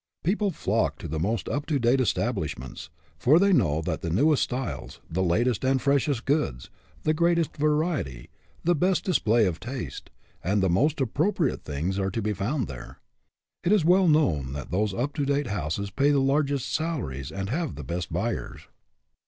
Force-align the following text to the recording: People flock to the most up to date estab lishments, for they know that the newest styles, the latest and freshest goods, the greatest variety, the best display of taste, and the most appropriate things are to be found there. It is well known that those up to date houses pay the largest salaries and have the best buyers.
People 0.23 0.49
flock 0.49 0.97
to 0.97 1.07
the 1.07 1.19
most 1.19 1.47
up 1.47 1.67
to 1.67 1.77
date 1.77 1.99
estab 1.99 2.33
lishments, 2.33 2.89
for 3.19 3.37
they 3.37 3.53
know 3.53 3.81
that 3.83 4.01
the 4.01 4.09
newest 4.09 4.41
styles, 4.41 4.99
the 5.07 5.21
latest 5.21 5.63
and 5.63 5.79
freshest 5.79 6.25
goods, 6.25 6.71
the 7.03 7.13
greatest 7.13 7.55
variety, 7.55 8.31
the 8.63 8.73
best 8.73 9.05
display 9.05 9.45
of 9.45 9.59
taste, 9.59 10.09
and 10.43 10.63
the 10.63 10.71
most 10.71 10.99
appropriate 11.01 11.63
things 11.63 11.99
are 11.99 12.09
to 12.09 12.19
be 12.23 12.33
found 12.33 12.67
there. 12.67 12.97
It 13.63 13.71
is 13.71 13.85
well 13.85 14.07
known 14.07 14.53
that 14.53 14.71
those 14.71 14.91
up 14.95 15.13
to 15.17 15.23
date 15.23 15.45
houses 15.45 15.91
pay 15.91 16.09
the 16.09 16.17
largest 16.19 16.73
salaries 16.73 17.31
and 17.31 17.51
have 17.51 17.75
the 17.75 17.83
best 17.83 18.11
buyers. 18.11 18.61